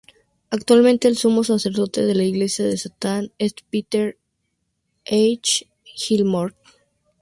Actualmente, 0.49 1.07
el 1.07 1.15
Sumo 1.15 1.43
Sacerdote 1.43 2.03
de 2.03 2.15
la 2.15 2.23
Iglesia 2.23 2.65
de 2.65 2.75
Satán 2.75 3.31
es 3.37 3.53
Peter 3.69 4.17
H. 5.05 5.67
Gilmore. 5.83 6.55